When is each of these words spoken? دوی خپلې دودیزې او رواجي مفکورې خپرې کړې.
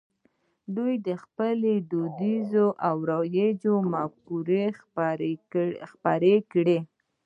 دوی 0.75 0.95
خپلې 1.23 1.73
دودیزې 1.91 2.65
او 2.87 2.95
رواجي 3.09 3.73
مفکورې 3.93 4.63
خپرې 5.91 6.35
کړې. 6.53 6.79